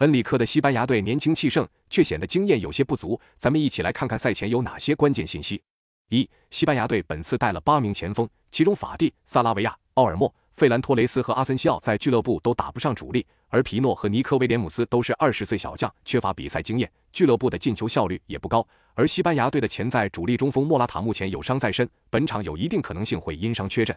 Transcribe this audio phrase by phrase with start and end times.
[0.00, 3.20] 恩里克的西班牙队年轻气盛，却显得经验有些不足。
[3.36, 5.62] 咱们一起来看看赛前有哪些关键信息。
[6.08, 18.66] 一、西班牙队本次带了八名前锋，其中法蒂、萨拉维亚、奥尔莫、费兰托雷斯和阿森西奥在俱乐部都打不上主力，而皮诺和尼科威廉姆斯都是二十岁小将，缺乏比赛经验，俱乐部的进球效率也不高。
[18.94, 23.94] 而西班牙队的潜在主力中锋莫拉塔目前有伤在身，本场有一定可能性会因伤缺阵。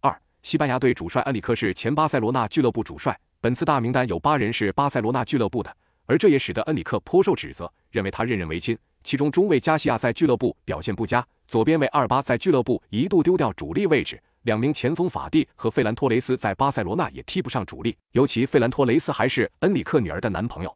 [0.00, 5.70] 二、西班牙队主帅恩里克是前巴塞罗那俱乐部主帅，本次大名单有八人是巴塞罗那俱乐部的，
[6.06, 8.74] 而这也使得恩里克颇受指责，认为他任人唯亲。
[9.02, 20.74] 其中中卫加西亚在俱乐部表现不佳，左边卫阿尔巴在俱乐部一度丢掉主力位置，两名前锋法蒂和费兰托雷斯在巴塞罗那也踢不上主力，尤其费兰托雷斯还是恩里克女儿的男朋友。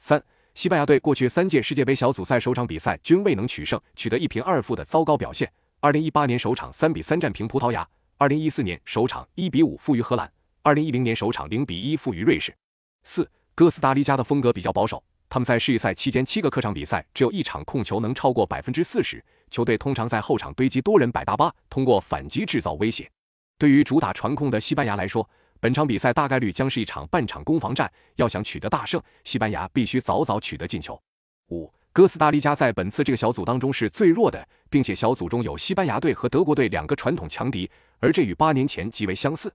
[0.00, 0.20] 三，
[0.56, 5.48] 西班牙队过去三届世界杯小组赛首场比赛均未能取胜，取得一平二负的糟糕表现。
[5.78, 10.28] 二零一八年首场三比三战平葡萄牙，二零一四年首场一比五负于荷兰，
[10.68, 12.54] 二零一零年首场零比一负于瑞士。
[13.02, 15.02] 四，哥斯达黎加的风格比较保守。
[15.30, 23.10] 他们在世预赛期间七个客场比赛只有一场控球能超过百分之四十，球队通常在后场堆积多人摆大巴，通过反击制造威胁。
[23.56, 25.26] 对于主打传控的西班牙来说，
[25.58, 27.90] 本场比赛大概率将是一场半场攻防战。
[28.16, 31.00] 要想取得大胜，西班牙必须早早取得进球。
[31.48, 39.50] 五，哥斯达黎加在本次这个小组当中是最弱的，并且小组中有西班牙队和德国队两个传统强敌，而这与八年前极为相似。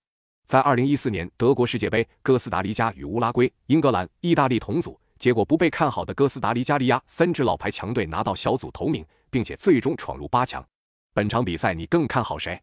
[0.46, 5.00] 在二零一四年德国世界杯，哥斯达黎加与乌拉圭、英格兰、意大利同组。
[5.18, 10.64] 结果不被看好的哥斯达黎加利亚三支老牌强队拿到小组头名，并且最终闯入八强。
[11.14, 12.62] 本场比赛你更看好谁？